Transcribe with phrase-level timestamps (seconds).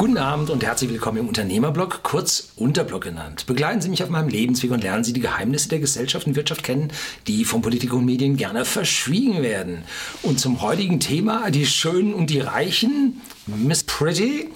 [0.00, 3.44] Guten Abend und herzlich willkommen im Unternehmerblog, kurz Unterblog genannt.
[3.44, 6.62] Begleiten Sie mich auf meinem Lebensweg und lernen Sie die Geheimnisse der Gesellschaft und Wirtschaft
[6.62, 6.90] kennen,
[7.26, 9.84] die von Politik und Medien gerne verschwiegen werden.
[10.22, 14.48] Und zum heutigen Thema, die Schönen und die Reichen, Miss Pretty.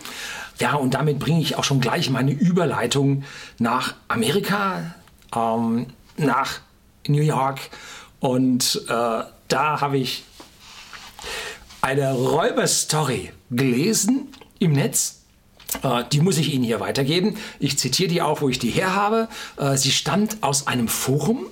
[0.60, 3.24] Ja, und damit bringe ich auch schon gleich meine Überleitung
[3.58, 4.94] nach Amerika,
[5.36, 6.60] ähm, nach
[7.06, 7.58] New York.
[8.18, 10.24] Und äh, da habe ich
[11.82, 15.23] eine Räuberstory gelesen im Netz
[16.12, 17.36] die muss ich Ihnen hier weitergeben.
[17.58, 19.28] Ich zitiere die auch, wo ich die her habe.
[19.56, 21.46] Äh, sie stammt aus einem Forum.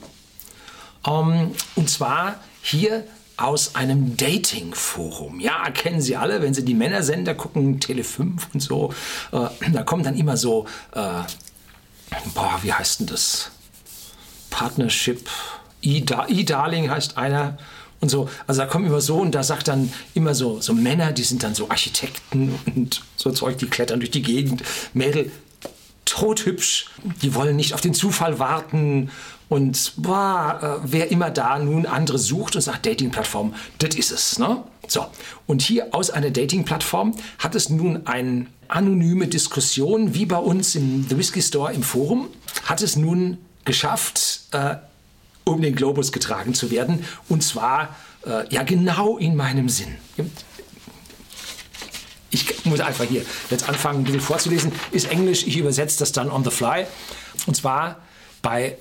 [1.07, 3.05] Ähm, und zwar hier
[3.37, 5.41] aus einem Dating-Forum.
[5.41, 8.93] Ja, kennen Sie alle, wenn Sie die Männersender gucken, Tele 5 und so.
[9.33, 13.51] Äh, da kommen dann immer so, boah, wie heißt denn das?
[14.51, 15.29] Partnership.
[15.81, 17.59] E-Darling heißt einer
[18.03, 18.29] und so.
[18.47, 21.43] Also da kommen immer so und da sagt dann immer so, so Männer, die sind
[21.43, 24.63] dann so Architekten und so Zeug, die klettern durch die Gegend.
[24.93, 25.31] Mädel,
[26.05, 26.91] tothübsch,
[27.23, 29.11] die wollen nicht auf den Zufall warten
[29.49, 34.39] und boah, äh, wer immer da nun andere sucht und sagt, Dating-Plattform, das ist es.
[34.39, 34.65] Ne?
[34.89, 35.07] So,
[35.47, 41.07] und hier aus einer Dating-Plattform hat es nun eine anonyme Diskussion, wie bei uns im
[41.09, 42.29] The Whiskey Store im Forum,
[42.65, 44.77] hat es nun geschafft, äh,
[45.53, 47.05] um den Globus getragen zu werden.
[47.29, 49.97] Und zwar äh, ja genau in meinem Sinn.
[52.31, 54.73] Ich muss einfach hier jetzt anfangen, ein bisschen vorzulesen.
[54.91, 56.87] Ist Englisch, ich übersetze das dann on the fly.
[57.47, 57.97] Und zwar
[58.41, 58.77] bei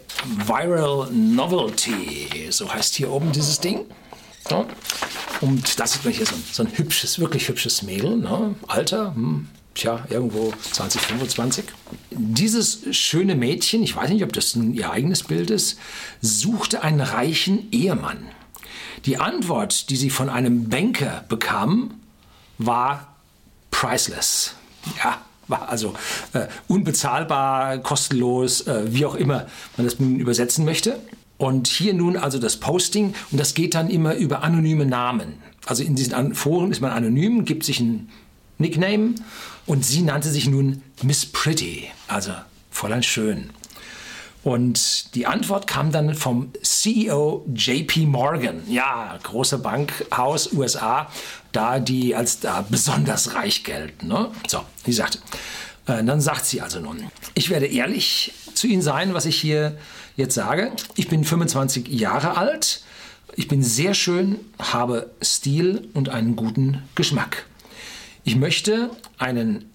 [0.45, 2.47] Viral Novelty.
[2.49, 3.85] So heißt hier oben dieses Ding.
[5.41, 8.17] Und da sieht man hier so ein, so ein hübsches, wirklich hübsches Mädel.
[8.17, 8.55] Ne?
[8.67, 11.65] Alter, hm, tja, irgendwo 2025.
[12.11, 15.79] Dieses schöne Mädchen, ich weiß nicht, ob das nun ihr eigenes Bild ist,
[16.21, 18.27] suchte einen reichen Ehemann.
[19.05, 21.95] Die Antwort, die sie von einem Banker bekam,
[22.57, 23.15] war
[23.71, 24.53] priceless.
[25.03, 25.93] Ja, war also
[26.33, 30.99] äh, unbezahlbar, kostenlos, äh, wie auch immer man das nun übersetzen möchte.
[31.37, 35.33] Und hier nun also das Posting und das geht dann immer über anonyme Namen.
[35.65, 38.09] Also in diesen Foren ist man anonym, gibt sich ein
[38.61, 39.15] Nickname
[39.65, 42.31] und sie nannte sich nun Miss Pretty, also
[42.69, 43.49] Fräulein Schön.
[44.43, 51.11] Und die Antwort kam dann vom CEO JP Morgan, ja, große Bankhaus USA,
[51.51, 54.07] da die als da besonders reich gelten.
[54.07, 54.31] Ne?
[54.47, 55.19] So, sie sagte,
[55.85, 59.77] äh, dann sagt sie also nun, ich werde ehrlich zu Ihnen sein, was ich hier
[60.17, 60.71] jetzt sage.
[60.95, 62.83] Ich bin 25 Jahre alt,
[63.35, 67.45] ich bin sehr schön, habe Stil und einen guten Geschmack.
[68.23, 69.65] Ich möchte einen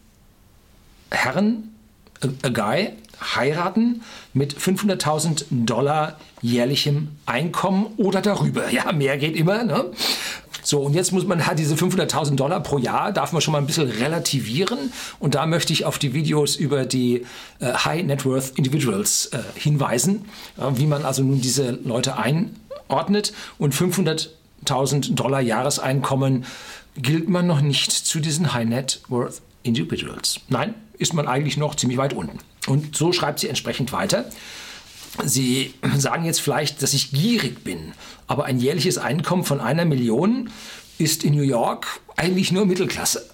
[1.10, 1.74] Herrn,
[2.22, 4.02] a, a guy, heiraten
[4.34, 8.70] mit 500.000 Dollar jährlichem Einkommen oder darüber.
[8.70, 9.64] Ja, mehr geht immer.
[9.64, 9.86] Ne?
[10.62, 13.58] So, und jetzt muss man halt diese 500.000 Dollar pro Jahr, darf man schon mal
[13.58, 14.92] ein bisschen relativieren.
[15.20, 17.24] Und da möchte ich auf die Videos über die
[17.60, 20.24] äh, High Net Worth Individuals äh, hinweisen,
[20.58, 23.32] äh, wie man also nun diese Leute einordnet.
[23.58, 26.44] Und 500.000 Dollar Jahreseinkommen
[26.96, 30.40] gilt man noch nicht zu diesen High Net Worth Individuals.
[30.48, 32.38] Nein, ist man eigentlich noch ziemlich weit unten.
[32.66, 34.26] Und so schreibt sie entsprechend weiter.
[35.24, 37.92] Sie sagen jetzt vielleicht, dass ich gierig bin,
[38.26, 40.50] aber ein jährliches Einkommen von einer Million
[40.98, 43.28] ist in New York eigentlich nur Mittelklasse.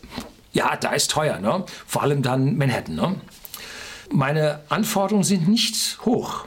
[0.53, 1.65] Ja, da ist teuer, ne?
[1.87, 2.95] vor allem dann Manhattan.
[2.95, 3.21] Ne?
[4.13, 6.47] Meine Anforderungen sind nicht hoch.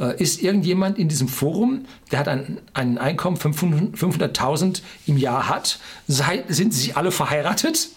[0.00, 5.48] Äh, ist irgendjemand in diesem Forum, der hat ein, ein Einkommen von 500.000 im Jahr
[5.48, 5.78] hat?
[6.08, 7.88] Sei, sind sie alle verheiratet?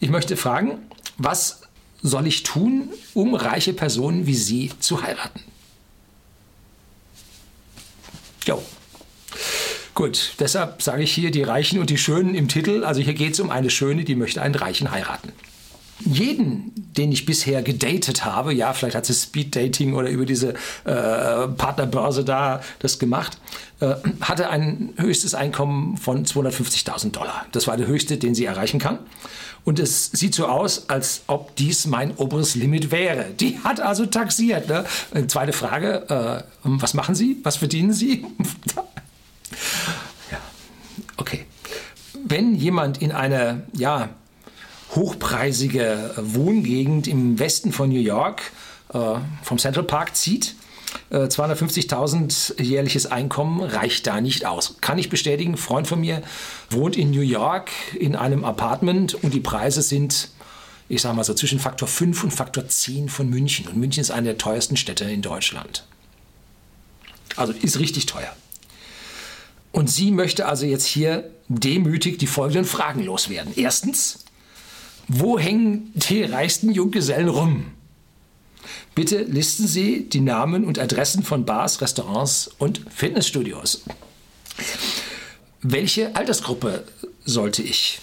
[0.00, 0.78] Ich möchte fragen,
[1.18, 1.62] was
[2.02, 5.40] soll ich tun, um reiche Personen wie Sie zu heiraten?
[8.44, 8.60] Jo.
[9.94, 12.84] Gut, deshalb sage ich hier die Reichen und die Schönen im Titel.
[12.84, 15.32] Also hier geht es um eine Schöne, die möchte einen Reichen heiraten
[16.04, 20.54] jeden, den ich bisher gedatet habe, ja, vielleicht hat sie Speed Dating oder über diese
[20.84, 23.38] äh, Partnerbörse da das gemacht,
[23.80, 27.46] äh, hatte ein höchstes Einkommen von 250.000 Dollar.
[27.52, 28.98] Das war der höchste, den sie erreichen kann.
[29.64, 33.26] Und es sieht so aus, als ob dies mein oberes Limit wäre.
[33.38, 34.68] Die hat also taxiert.
[34.68, 34.84] Ne?
[35.12, 37.38] Äh, zweite Frage, äh, was machen Sie?
[37.42, 38.24] Was verdienen Sie?
[40.30, 40.38] ja,
[41.16, 41.44] okay.
[42.24, 44.10] Wenn jemand in einer, ja,
[44.94, 48.42] hochpreisige Wohngegend im Westen von New York
[48.92, 50.54] äh, vom Central Park zieht.
[51.10, 54.76] 250.000 äh, jährliches Einkommen reicht da nicht aus.
[54.80, 56.22] Kann ich bestätigen, ein Freund von mir
[56.68, 60.28] wohnt in New York in einem Apartment und die Preise sind,
[60.88, 63.68] ich sage mal so, zwischen Faktor 5 und Faktor 10 von München.
[63.68, 65.84] Und München ist eine der teuersten Städte in Deutschland.
[67.36, 68.34] Also ist richtig teuer.
[69.72, 73.52] Und sie möchte also jetzt hier demütig die folgenden Fragen loswerden.
[73.54, 74.24] Erstens,
[75.12, 77.64] Wo hängen die reichsten Junggesellen rum?
[78.94, 83.82] Bitte listen Sie die Namen und Adressen von Bars, Restaurants und Fitnessstudios.
[85.62, 86.84] Welche Altersgruppe
[87.24, 87.98] sollte ich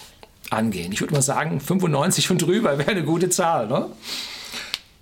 [0.50, 0.92] angehen?
[0.92, 3.68] Ich würde mal sagen, 95 und drüber wäre eine gute Zahl.
[3.68, 3.86] Ne?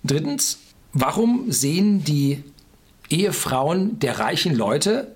[0.05, 0.59] Drittens,
[0.93, 2.41] warum sehen die
[3.09, 5.13] Ehefrauen der reichen Leute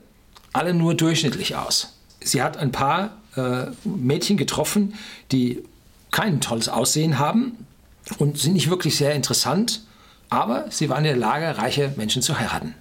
[0.52, 1.98] alle nur durchschnittlich aus?
[2.20, 4.96] Sie hat ein paar äh, Mädchen getroffen,
[5.32, 5.64] die
[6.12, 7.66] kein tolles Aussehen haben
[8.18, 9.84] und sind nicht wirklich sehr interessant,
[10.30, 12.76] aber sie waren in der Lage, reiche Menschen zu heiraten.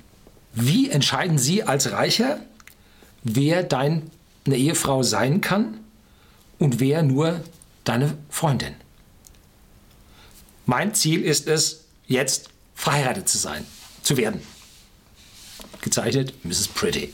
[0.52, 2.40] Wie entscheiden Sie als Reicher,
[3.22, 4.02] wer deine
[4.46, 5.78] Ehefrau sein kann
[6.58, 7.40] und wer nur
[7.84, 8.74] deine Freundin?
[10.66, 13.64] Mein Ziel ist es, jetzt verheiratet zu sein,
[14.02, 14.40] zu werden.
[15.80, 16.68] Gezeichnet Mrs.
[16.68, 17.12] Pretty.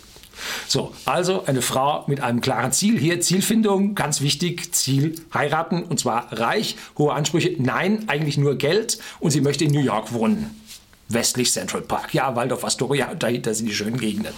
[0.68, 2.98] So, also eine Frau mit einem klaren Ziel.
[2.98, 7.54] Hier Zielfindung, ganz wichtig, Ziel heiraten und zwar reich, hohe Ansprüche.
[7.58, 10.60] Nein, eigentlich nur Geld und sie möchte in New York wohnen.
[11.08, 12.14] Westlich Central Park.
[12.14, 14.34] Ja, Waldorf Astoria dahinter sind die schönen Gegenden.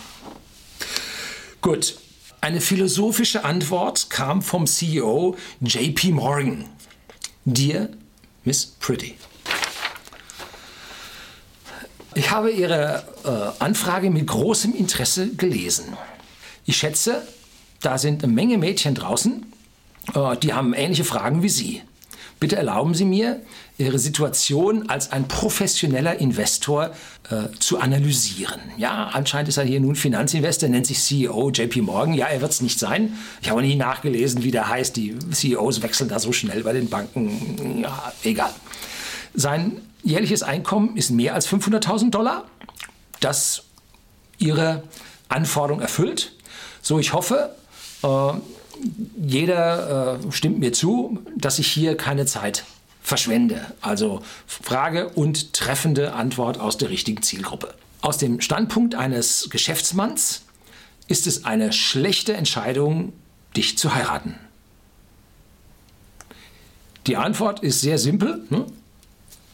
[1.61, 1.99] Gut,
[2.41, 6.67] eine philosophische Antwort kam vom CEO JP Morgan.
[7.45, 7.89] Dear
[8.45, 9.17] Miss Pretty.
[12.19, 15.97] Ich habe Ihre äh, Anfrage mit großem Interesse gelesen.
[16.65, 17.23] Ich schätze,
[17.81, 19.47] da sind eine Menge Mädchen draußen,
[20.17, 21.81] äh, die haben ähnliche Fragen wie Sie.
[22.41, 23.41] Bitte erlauben Sie mir,
[23.79, 26.91] Ihre Situation als ein professioneller Investor
[27.31, 28.63] äh, zu analysieren.
[28.79, 32.15] Ja, anscheinend ist er hier nun Finanzinvestor, nennt sich CEO JP Morgan.
[32.15, 33.17] Ja, er wird es nicht sein.
[33.43, 34.97] Ich habe nie nachgelesen, wie der heißt.
[34.97, 37.83] Die CEOs wechseln da so schnell bei den Banken.
[37.83, 38.51] Ja, egal.
[39.35, 42.45] Sein jährliches Einkommen ist mehr als 500.000 Dollar,
[43.21, 43.65] das
[44.39, 44.83] Ihre
[45.29, 46.33] Anforderung erfüllt.
[46.83, 47.55] So, ich hoffe,
[48.03, 48.33] äh,
[49.21, 52.65] jeder äh, stimmt mir zu, dass ich hier keine Zeit
[53.03, 53.61] verschwende.
[53.81, 57.75] Also Frage und treffende Antwort aus der richtigen Zielgruppe.
[58.01, 60.43] Aus dem Standpunkt eines Geschäftsmanns
[61.09, 63.13] ist es eine schlechte Entscheidung,
[63.57, 64.37] dich zu heiraten.
[67.07, 68.45] Die Antwort ist sehr simpel.
[68.51, 68.67] Ne?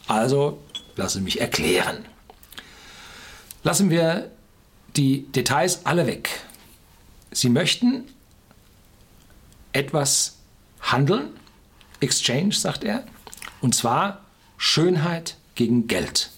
[0.07, 0.61] Also
[0.95, 2.05] lasse mich erklären.
[3.63, 4.31] Lassen wir
[4.95, 6.29] die Details alle weg.
[7.31, 8.05] Sie möchten
[9.73, 10.37] etwas
[10.79, 11.37] handeln,
[11.99, 13.05] Exchange, sagt er,
[13.61, 14.23] und zwar
[14.57, 16.29] Schönheit gegen Geld.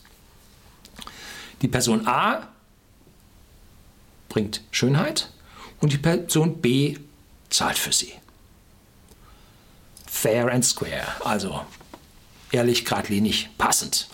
[1.62, 2.48] Die Person A
[4.30, 5.30] bringt Schönheit
[5.82, 6.98] und die Person B
[7.50, 8.14] zahlt für sie.
[10.06, 11.66] Fair and square, also
[12.52, 14.08] ehrlich, geradlinig, passend.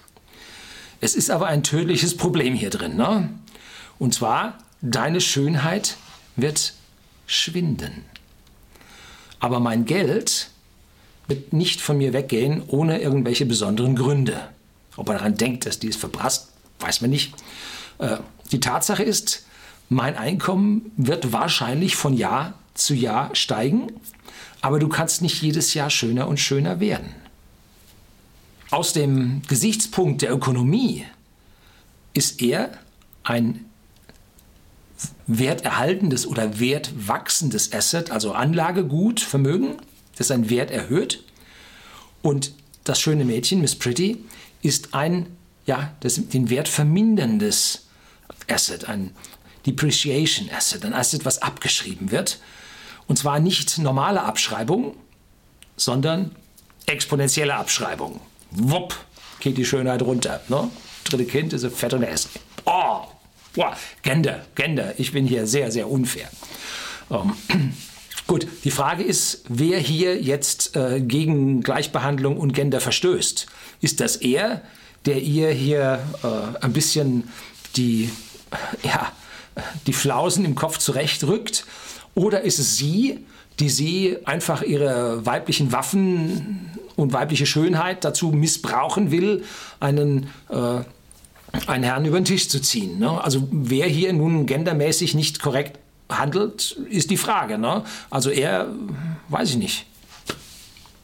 [1.01, 2.95] Es ist aber ein tödliches Problem hier drin.
[2.95, 3.29] Ne?
[3.99, 5.97] Und zwar, deine Schönheit
[6.35, 6.73] wird
[7.25, 8.05] schwinden.
[9.39, 10.49] Aber mein Geld
[11.27, 14.49] wird nicht von mir weggehen ohne irgendwelche besonderen Gründe.
[14.95, 16.49] Ob er daran denkt, dass die es verprasst,
[16.79, 17.33] weiß man nicht.
[17.99, 18.17] Äh,
[18.51, 19.45] die Tatsache ist,
[19.89, 23.87] mein Einkommen wird wahrscheinlich von Jahr zu Jahr steigen,
[24.61, 27.13] aber du kannst nicht jedes Jahr schöner und schöner werden.
[28.73, 31.05] Aus dem Gesichtspunkt der Ökonomie
[32.15, 32.71] ist er
[33.23, 33.65] ein
[35.27, 39.75] werterhaltendes oder wertwachsendes Asset, also Anlagegut, Vermögen,
[40.15, 41.23] das seinen Wert erhöht.
[42.23, 42.53] Und
[42.83, 44.25] das schöne Mädchen, Miss Pretty,
[44.63, 45.27] ist ein,
[45.67, 47.85] ja, das, den Wert verminderndes
[48.49, 49.11] Asset, ein
[49.67, 52.39] Depreciation Asset, ein Asset, was abgeschrieben wird.
[53.05, 54.95] Und zwar nicht normale Abschreibung,
[55.77, 56.31] sondern
[56.87, 58.19] exponentielle Abschreibung
[58.55, 58.95] wupp,
[59.39, 60.41] geht die Schönheit runter.
[60.47, 60.69] Ne?
[61.03, 62.29] Dritte Kind ist Fett und Essen.
[62.65, 63.01] Oh,
[63.53, 66.29] boah, Gender, Gender, ich bin hier sehr, sehr unfair.
[67.11, 67.33] Ähm,
[68.27, 73.47] gut, die Frage ist, wer hier jetzt äh, gegen Gleichbehandlung und Gender verstößt.
[73.81, 74.61] Ist das er,
[75.05, 77.29] der ihr hier äh, ein bisschen
[77.75, 78.09] die,
[78.83, 79.11] ja,
[79.87, 81.65] die Flausen im Kopf zurechtrückt?
[82.15, 83.25] Oder ist es sie,
[83.59, 89.43] die sie einfach ihre weiblichen Waffen und weibliche Schönheit dazu missbrauchen will,
[89.79, 90.81] einen, äh,
[91.67, 92.99] einen Herrn über den Tisch zu ziehen.
[92.99, 93.23] Ne?
[93.23, 95.79] Also wer hier nun gendermäßig nicht korrekt
[96.09, 97.57] handelt, ist die Frage.
[97.57, 97.83] Ne?
[98.09, 98.67] Also er,
[99.29, 99.85] weiß ich nicht.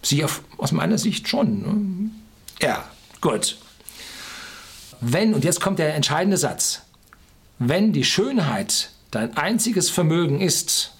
[0.01, 1.61] Sie auf, aus meiner Sicht schon.
[1.61, 2.11] Ne?
[2.61, 2.85] Ja,
[3.21, 3.57] gut.
[5.01, 6.81] Wenn, und jetzt kommt der entscheidende Satz,
[7.57, 10.93] wenn die Schönheit dein einziges Vermögen ist,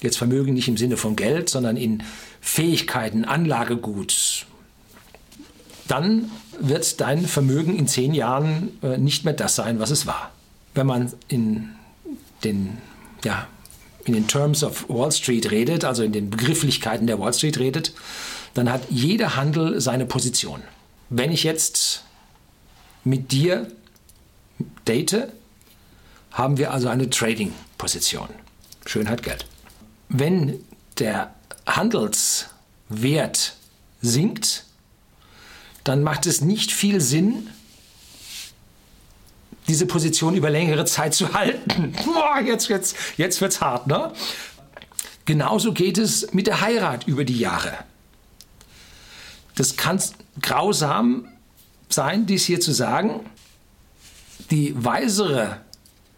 [0.00, 2.02] jetzt Vermögen nicht im Sinne von Geld, sondern in
[2.40, 4.46] Fähigkeiten, Anlagegut,
[5.88, 10.32] dann wird dein Vermögen in zehn Jahren äh, nicht mehr das sein, was es war.
[10.74, 11.70] Wenn man in
[12.42, 12.78] den,
[13.24, 13.46] ja,
[14.04, 17.92] in den Terms of Wall Street redet, also in den Begrifflichkeiten der Wall Street redet,
[18.54, 20.62] dann hat jeder Handel seine Position.
[21.10, 22.04] Wenn ich jetzt
[23.04, 23.68] mit dir
[24.86, 25.28] date,
[26.32, 28.28] haben wir also eine Trading-Position.
[28.86, 29.46] Schönheit, Geld.
[30.16, 30.64] Wenn
[31.00, 31.34] der
[31.66, 33.56] Handelswert
[34.00, 34.64] sinkt,
[35.82, 37.50] dann macht es nicht viel Sinn,
[39.66, 41.96] diese Position über längere Zeit zu halten.
[42.04, 44.12] Boah, jetzt, jetzt, jetzt wird's hart, ne?
[45.24, 47.76] Genauso geht es mit der Heirat über die Jahre.
[49.56, 50.00] Das kann
[50.42, 51.26] grausam
[51.88, 53.18] sein, dies hier zu sagen.
[54.52, 55.60] Die weisere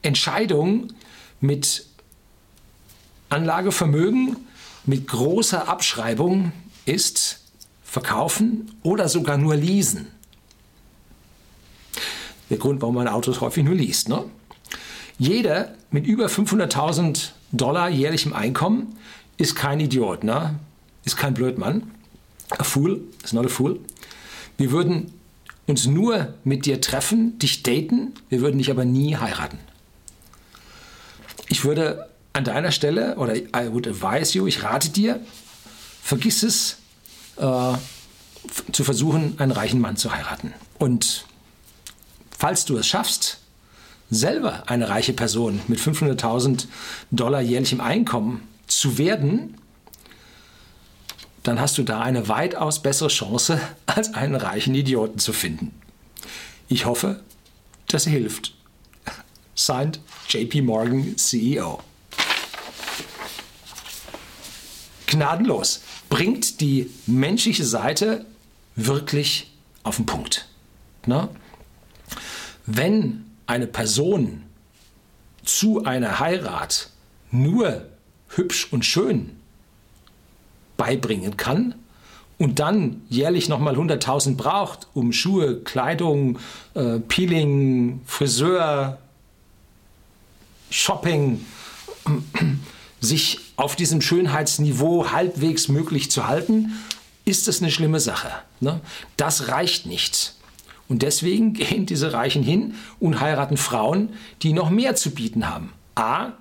[0.02, 0.92] Entscheidung
[1.40, 1.86] mit
[3.28, 4.36] Anlagevermögen,
[4.84, 6.52] mit großer Abschreibung
[6.84, 7.40] ist
[7.82, 10.06] verkaufen oder sogar nur leasen.
[12.50, 14.08] Der Grund, warum man Autos häufig nur liest.
[14.08, 14.24] Ne?
[15.18, 18.96] Jeder mit über 500.000 Dollar jährlichem Einkommen
[19.36, 20.58] ist kein Idiot, ne?
[21.04, 21.90] ist kein Blödmann.
[22.50, 23.80] A fool is not a fool.
[24.56, 25.12] Wir würden
[25.66, 29.58] uns nur mit dir treffen, dich daten, wir würden dich aber nie heiraten.
[31.48, 35.20] Ich würde an deiner Stelle, oder I would advise you, ich rate dir,
[36.02, 36.76] vergiss es,
[37.38, 37.74] äh,
[38.72, 40.52] zu versuchen, einen reichen Mann zu heiraten.
[40.78, 41.24] Und
[42.38, 43.38] falls du es schaffst,
[44.10, 46.66] selber eine reiche Person mit 500.000
[47.10, 49.56] Dollar jährlichem Einkommen zu werden,
[51.42, 55.72] dann hast du da eine weitaus bessere Chance, als einen reichen Idioten zu finden.
[56.68, 57.22] Ich hoffe,
[57.88, 58.54] das hilft.
[59.54, 61.80] Signed JP Morgan CEO.
[65.16, 68.24] Gnadenlos bringt die menschliche Seite
[68.74, 70.48] wirklich auf den Punkt.
[71.06, 71.28] Na?
[72.66, 74.42] Wenn eine Person
[75.44, 76.90] zu einer Heirat
[77.30, 77.86] nur
[78.30, 79.30] hübsch und schön
[80.76, 81.74] beibringen kann
[82.38, 86.38] und dann jährlich nochmal 100.000 braucht, um Schuhe, Kleidung,
[86.74, 88.98] äh, Peeling, Friseur,
[90.70, 91.44] Shopping,
[93.00, 96.72] sich auf diesem Schönheitsniveau halbwegs möglich zu halten,
[97.24, 98.30] ist das eine schlimme Sache.
[98.60, 98.80] Ne?
[99.16, 100.34] Das reicht nicht.
[100.88, 104.10] Und deswegen gehen diese Reichen hin und heiraten Frauen,
[104.42, 105.72] die noch mehr zu bieten haben.
[105.94, 106.32] A,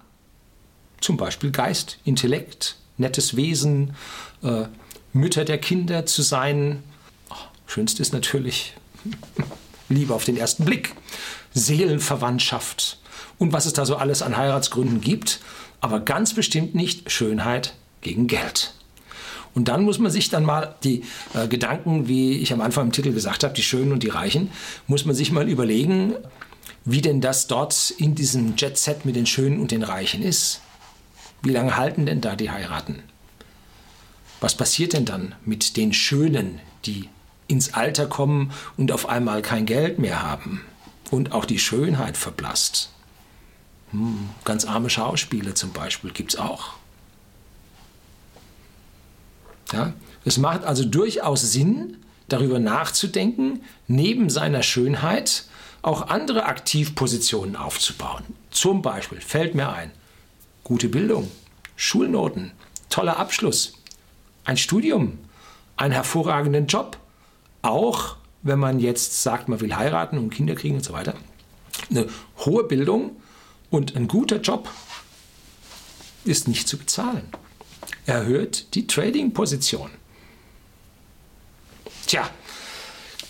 [1.00, 3.95] zum Beispiel Geist, Intellekt, nettes Wesen,
[4.43, 4.65] äh,
[5.13, 6.84] Mütter der Kinder zu sein.
[7.29, 7.36] Oh,
[7.67, 8.74] schönst ist natürlich
[9.89, 10.93] Liebe auf den ersten Blick,
[11.53, 13.00] Seelenverwandtschaft
[13.38, 15.39] und was es da so alles an Heiratsgründen gibt,
[15.82, 18.74] aber ganz bestimmt nicht Schönheit gegen Geld.
[19.55, 21.03] Und dann muss man sich dann mal die
[21.34, 24.51] äh, Gedanken, wie ich am Anfang im Titel gesagt habe, die Schönen und die Reichen,
[24.86, 26.13] muss man sich mal überlegen,
[26.84, 30.62] wie denn das dort in diesem Jet-Set mit den Schönen und den Reichen ist.
[31.41, 33.03] Wie lange halten denn da die heiraten?
[34.41, 37.10] Was passiert denn dann mit den Schönen, die
[37.48, 40.62] ins Alter kommen und auf einmal kein Geld mehr haben
[41.12, 42.91] und auch die Schönheit verblasst?
[43.91, 46.73] Hm, ganz arme Schauspieler zum Beispiel gibt es auch.
[49.71, 49.93] Ja?
[50.23, 55.45] Es macht also durchaus Sinn, darüber nachzudenken, neben seiner Schönheit
[55.81, 58.23] auch andere Aktivpositionen aufzubauen.
[58.49, 59.91] Zum Beispiel fällt mir ein,
[60.63, 61.29] gute Bildung,
[61.75, 62.51] Schulnoten,
[62.89, 63.73] toller Abschluss,
[64.45, 65.19] ein Studium,
[65.77, 66.97] einen hervorragenden Job,
[67.61, 71.15] auch wenn man jetzt sagt, man will heiraten und Kinder kriegen und so weiter.
[71.89, 72.07] Eine
[72.39, 73.15] hohe Bildung
[73.75, 74.70] und ein guter Job
[76.24, 77.27] ist nicht zu bezahlen
[78.05, 79.89] erhöht die Trading-Position.
[82.05, 82.29] Tja,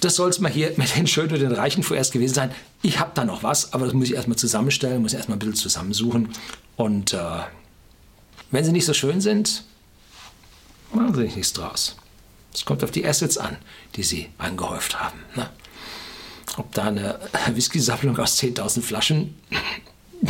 [0.02, 2.52] das soll es mal hier mit den Schönen und den Reichen vorerst gewesen sein.
[2.82, 5.56] Ich habe da noch was, aber das muss ich erstmal zusammenstellen, muss erstmal ein bisschen
[5.56, 6.30] zusammensuchen.
[6.76, 7.40] Und äh,
[8.52, 9.64] wenn sie nicht so schön sind,
[10.94, 11.96] machen sie nichts draus.
[12.54, 13.58] Es kommt auf die Assets an,
[13.96, 15.20] die sie angehäuft haben.
[15.36, 15.50] Ne?
[16.58, 17.20] Ob da eine
[17.54, 19.36] Whisky-Sammlung aus 10.000 Flaschen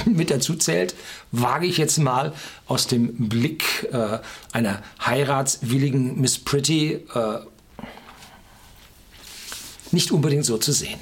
[0.05, 0.95] mit dazu zählt,
[1.31, 2.33] wage ich jetzt mal
[2.67, 4.19] aus dem Blick äh,
[4.51, 7.39] einer heiratswilligen Miss Pretty äh,
[9.91, 10.99] nicht unbedingt so zu sehen.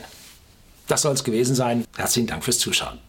[0.87, 1.85] Das soll es gewesen sein.
[1.95, 2.99] Herzlichen Dank fürs Zuschauen.